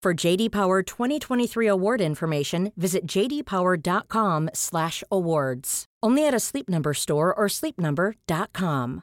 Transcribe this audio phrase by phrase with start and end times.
[0.00, 5.84] For JD Power 2023 award information, visit jdpower.com/awards.
[6.04, 9.02] Only at a Sleep Number store or sleepnumber.com.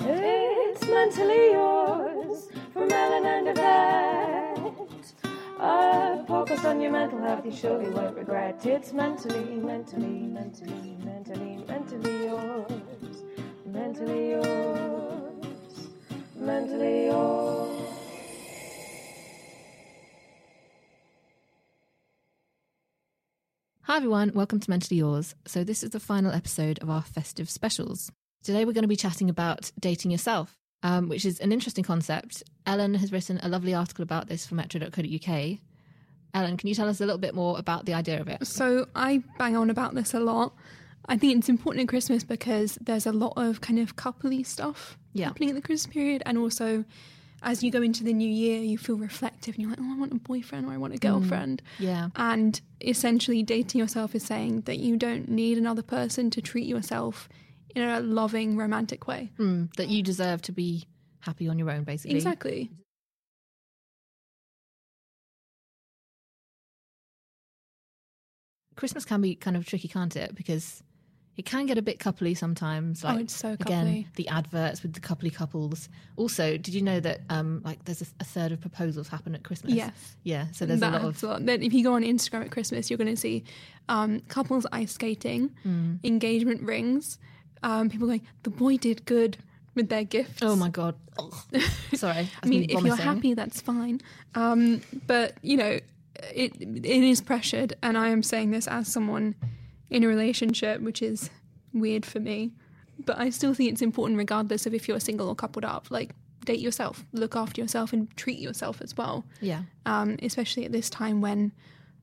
[0.00, 4.58] It's mentally yours from Ellen and Yvette.
[5.60, 8.66] A podcast on your mental health you surely won't regret.
[8.66, 13.22] It's mentally, mentally, mentally, mentally, mentally yours.
[13.64, 15.03] Mentally yours.
[16.44, 17.80] Mentally yours.
[23.84, 25.34] Hi everyone, welcome to Mentally Yours.
[25.46, 28.12] So, this is the final episode of our festive specials.
[28.42, 32.42] Today, we're going to be chatting about dating yourself, um, which is an interesting concept.
[32.66, 35.58] Ellen has written a lovely article about this for metro.co.uk.
[36.34, 38.46] Ellen, can you tell us a little bit more about the idea of it?
[38.46, 40.52] So I bang on about this a lot.
[41.06, 44.96] I think it's important at Christmas because there's a lot of kind of coupley stuff
[45.12, 45.26] Yeah.
[45.26, 46.84] happening at the Christmas period, and also
[47.42, 49.98] as you go into the new year, you feel reflective and you're like, oh, I
[49.98, 51.60] want a boyfriend or I want a girlfriend.
[51.78, 52.08] Yeah.
[52.16, 57.28] And essentially, dating yourself is saying that you don't need another person to treat yourself
[57.74, 59.30] in a loving, romantic way.
[59.38, 60.84] Mm, that you deserve to be
[61.20, 62.16] happy on your own, basically.
[62.16, 62.70] Exactly.
[68.76, 70.34] Christmas can be kind of tricky, can't it?
[70.34, 70.82] Because
[71.36, 73.02] it can get a bit coupley sometimes.
[73.04, 73.60] Like, Oh, it's so coupley.
[73.66, 75.88] Again, the adverts with the coupley couples.
[76.16, 79.42] Also, did you know that um, like there's a, a third of proposals happen at
[79.42, 79.72] Christmas?
[79.74, 80.16] Yes.
[80.22, 80.46] Yeah.
[80.52, 81.46] So there's a lot That's of a lot.
[81.46, 83.44] Then if you go on Instagram at Christmas, you're going to see
[83.88, 85.94] um, couples ice skating, Hmm.
[86.04, 87.18] engagement rings,
[87.62, 89.36] um, people going, the boy did good
[89.74, 90.40] with their gifts.
[90.42, 90.94] Oh my god!
[91.94, 92.28] Sorry.
[92.42, 94.00] I mean, if you're happy, that's fine.
[94.36, 95.80] Um, but you know,
[96.32, 99.34] it it is pressured, and I am saying this as someone
[99.94, 101.30] in a relationship, which is
[101.72, 102.50] weird for me.
[103.04, 105.88] But I still think it's important, regardless of if you're single or coupled up.
[105.88, 106.10] Like,
[106.44, 109.24] date yourself, look after yourself, and treat yourself as well.
[109.40, 109.62] Yeah.
[109.86, 111.52] Um, especially at this time when,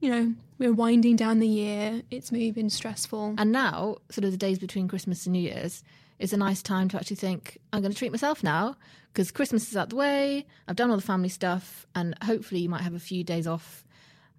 [0.00, 2.02] you know, we're winding down the year.
[2.10, 3.34] It's maybe been stressful.
[3.36, 5.82] And now, sort of the days between Christmas and New Year's,
[6.20, 8.76] is a nice time to actually think, I'm going to treat myself now
[9.12, 10.46] because Christmas is out the way.
[10.68, 13.84] I've done all the family stuff, and hopefully, you might have a few days off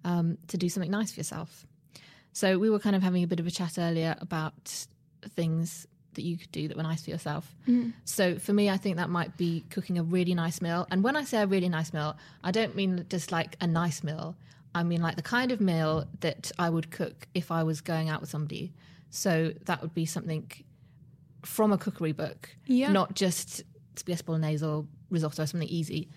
[0.02, 1.66] um, to do something nice for yourself.
[2.34, 4.86] So, we were kind of having a bit of a chat earlier about
[5.34, 7.54] things that you could do that were nice for yourself.
[7.66, 7.92] Mm.
[8.04, 10.86] So, for me, I think that might be cooking a really nice meal.
[10.90, 14.04] And when I say a really nice meal, I don't mean just like a nice
[14.04, 14.36] meal.
[14.74, 18.08] I mean like the kind of meal that I would cook if I was going
[18.08, 18.72] out with somebody.
[19.10, 20.50] So that would be something
[21.44, 22.90] from a cookery book, Yeah.
[22.90, 23.62] not just
[23.96, 26.08] spaghetti bolognese or risotto or something easy.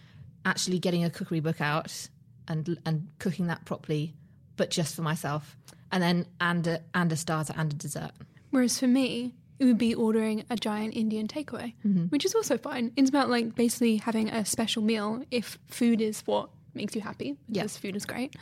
[0.46, 2.10] Actually, getting a cookery book out
[2.48, 4.16] and and cooking that properly,
[4.58, 5.56] but just for myself,
[5.92, 8.12] and then and a, and a starter and a dessert.
[8.50, 11.74] Whereas for me, it would be ordering a giant Indian takeaway,
[12.10, 12.92] which is also fine.
[12.96, 17.38] It's about like basically having a special meal if food is what makes you happy,
[17.50, 17.66] Yeah.
[17.68, 18.36] food is great.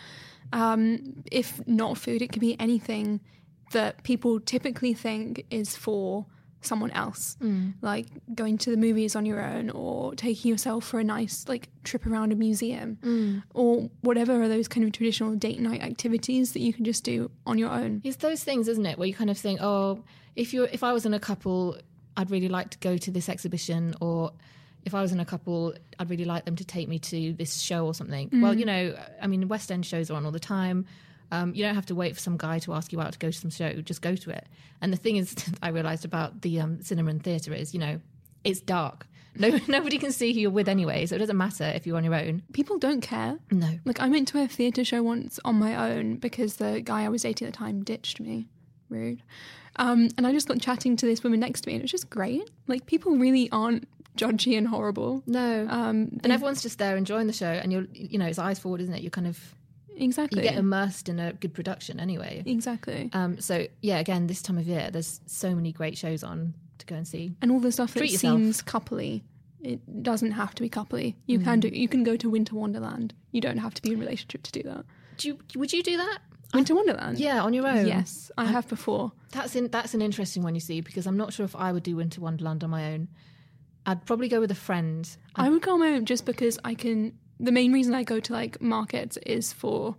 [0.51, 3.21] Um, if not food, it could be anything
[3.71, 6.25] that people typically think is for
[6.65, 7.73] someone else, mm.
[7.81, 11.69] like going to the movies on your own or taking yourself for a nice like
[11.83, 13.43] trip around a museum mm.
[13.53, 17.29] or whatever are those kind of traditional date night activities that you can just do
[17.45, 18.01] on your own.
[18.03, 20.03] It's those things, isn't it, where you kind of think, oh,
[20.35, 21.77] if you're if I was in a couple,
[22.17, 24.31] I'd really like to go to this exhibition, or
[24.83, 27.59] if I was in a couple, I'd really like them to take me to this
[27.59, 28.29] show or something.
[28.31, 28.59] Well, mm.
[28.59, 30.85] you know, I mean, West End shows are on all the time.
[31.31, 33.31] Um, you don't have to wait for some guy to ask you out to go
[33.31, 33.71] to some show.
[33.81, 34.47] Just go to it.
[34.81, 37.99] And the thing is, I realised about the um, cinema and theatre is, you know,
[38.43, 39.07] it's dark.
[39.37, 42.03] No, nobody can see who you're with anyway, so it doesn't matter if you're on
[42.03, 42.43] your own.
[42.53, 43.37] People don't care.
[43.51, 43.79] No.
[43.85, 47.09] Like I went to a theatre show once on my own because the guy I
[47.09, 48.47] was dating at the time ditched me.
[48.89, 49.23] Rude.
[49.77, 51.91] Um, and I just got chatting to this woman next to me, and it was
[51.91, 52.49] just great.
[52.67, 53.87] Like people really aren't
[54.17, 55.23] judgy and horrible.
[55.25, 55.67] No.
[55.69, 58.81] Um, and everyone's just there enjoying the show, and you're, you know, it's eyes forward,
[58.81, 59.01] isn't it?
[59.01, 59.55] You're kind of,
[59.97, 60.43] exactly.
[60.43, 62.43] you get immersed in a good production anyway.
[62.45, 63.09] exactly.
[63.13, 66.85] Um, so yeah, again, this time of year, there's so many great shows on to
[66.85, 67.35] go and see.
[67.41, 68.39] and all the stuff that yourself.
[68.39, 69.23] seems coupley.
[69.61, 71.13] It doesn't have to be coupley.
[71.13, 71.15] Mm.
[71.25, 71.67] You can do.
[71.69, 73.13] You can go to Winter Wonderland.
[73.31, 74.85] You don't have to be in a relationship to do that.
[75.17, 76.19] Do you, would you do that?
[76.53, 77.19] Winter Wonderland.
[77.19, 77.87] Yeah, on your own.
[77.87, 79.11] Yes, I have before.
[79.31, 81.83] That's in, that's an interesting one you see because I'm not sure if I would
[81.83, 83.09] do Winter Wonderland on my own.
[83.85, 85.07] I'd probably go with a friend.
[85.35, 87.17] I would go on my own just because I can.
[87.39, 89.95] The main reason I go to like markets is for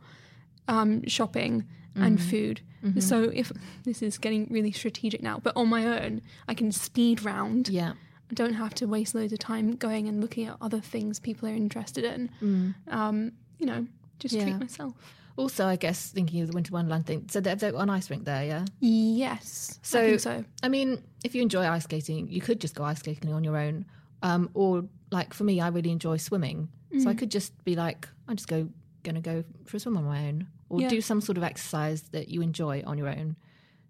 [0.69, 2.29] um, shopping and Mm-hmm.
[2.29, 2.61] food.
[3.03, 3.51] So if
[3.85, 7.69] this is getting really strategic now, but on my own, I can speed round.
[7.69, 7.93] Yeah.
[8.31, 11.49] I don't have to waste loads of time going and looking at other things people
[11.49, 12.75] are interested in.
[12.89, 13.87] Um, you know,
[14.19, 14.39] just Mm.
[14.39, 14.45] Yeah.
[14.45, 14.95] treat myself.
[15.37, 17.27] Also, I guess thinking of the Winter Wonderland thing.
[17.31, 18.65] So they've, got an ice rink there, yeah.
[18.81, 20.45] Yes, So, I so.
[20.63, 23.57] I mean, if you enjoy ice skating, you could just go ice skating on your
[23.57, 23.85] own.
[24.23, 26.69] Um, or like for me, I really enjoy swimming,
[26.99, 27.19] so I Mm.
[27.19, 28.69] could just be like, I'm just go
[29.03, 30.89] gonna go for a swim on my own, or Yeah.
[30.89, 33.37] do some sort of exercise that you enjoy on your own.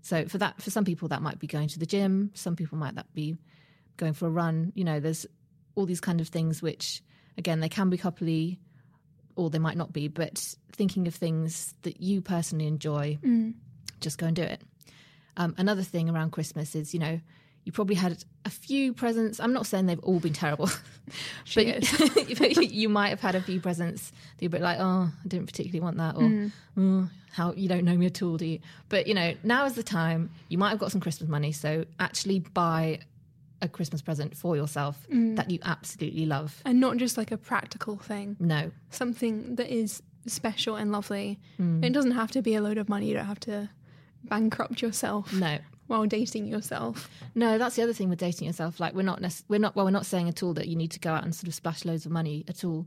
[0.02, 2.30] So for that, for some people, that might be going to the gym.
[2.34, 3.36] Some people might that be
[3.96, 4.72] going for a run.
[4.74, 5.24] You know, there's
[5.74, 7.02] all these kind of things which,
[7.38, 8.58] again, they can be coupley,
[9.36, 10.06] or they might not be.
[10.08, 13.18] But thinking of things that you personally enjoy,
[14.00, 14.60] just go and do it.
[15.38, 17.20] Um, another thing around Christmas is, you know,
[17.66, 19.40] you probably had a few presents.
[19.40, 20.70] I'm not saying they've all been terrible,
[21.54, 25.28] but you might have had a few presents that you're a bit like, oh, I
[25.28, 28.60] didn't particularly want that, or "Oh, how you don't know me at all, do you?
[28.88, 30.30] But you know, now is the time.
[30.48, 33.00] You might have got some Christmas money, so actually buy
[33.60, 36.62] a Christmas present for yourself that you absolutely love.
[36.64, 38.36] and not just like a practical thing.
[38.38, 41.40] No, something that is special and lovely.
[41.60, 41.84] Mm.
[41.84, 43.06] It doesn't have to be a load of money.
[43.08, 43.70] You don't have to
[44.24, 45.58] bankrupt yourself no.
[45.86, 47.08] While dating yourself.
[47.34, 48.80] No, that's the other thing with dating yourself.
[48.80, 50.90] Like we're not nec- we're not well, we're not saying at all that you need
[50.92, 52.86] to go out and sort of splash loads of money at all.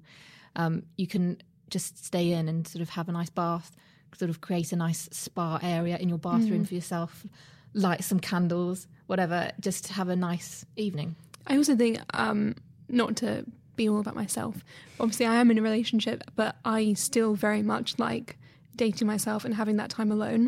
[0.55, 3.75] Um, you can just stay in and sort of have a nice bath,
[4.17, 7.25] sort of create a nice spa area in your bathroom for yourself,
[7.73, 9.51] light some candles, whatever.
[9.59, 11.15] Just have a nice evening.
[11.47, 12.55] I also think, um,
[12.89, 14.63] not to be all about myself,
[14.99, 18.37] obviously I am in a relationship, but I still very much like
[18.85, 20.43] dating myself and having that time alone.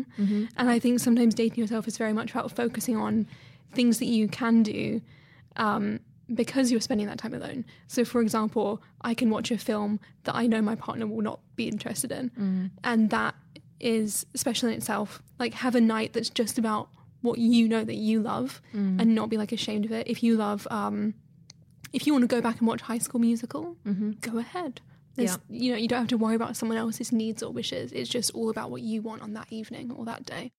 [0.58, 3.26] And I think sometimes dating yourself is very much about focusing on
[3.76, 5.00] things that you can do
[5.56, 6.00] um,
[6.42, 7.64] because you're spending that time alone.
[7.94, 8.68] So, for example,
[9.02, 12.70] I can watch a film that I know my partner will not be interested in.
[12.90, 13.34] And that
[13.80, 15.22] is special in itself.
[15.38, 16.88] Like, have a night that's just about
[17.20, 18.60] what you know that you love
[19.00, 20.04] and not be like ashamed of it.
[20.08, 21.14] If you love, um,
[21.92, 23.76] if you want to go back and watch High School Musical,
[24.20, 24.80] go ahead.
[25.14, 27.92] There's, You know, you don't have to worry about someone else's needs or wishes.
[27.92, 30.52] It's just all about what you want on that evening or that day.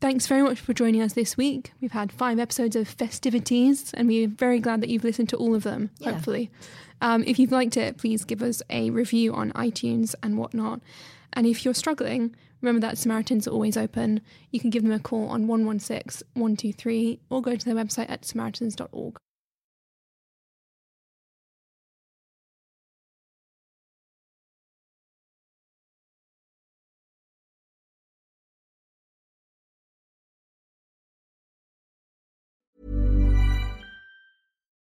[0.00, 1.72] Thanks very much for joining us this week.
[1.80, 5.54] We've had five episodes of festivities, and we're very glad that you've listened to all
[5.54, 6.12] of them, Yeah.
[6.12, 6.50] hopefully.
[7.00, 10.80] Um, if you've liked it, please give us a review on iTunes and whatnot.
[11.32, 14.20] And if you're struggling, remember that Samaritans are always open.
[14.50, 18.24] You can give them a call on 116 123 or go to their website at
[18.24, 19.16] samaritans.org.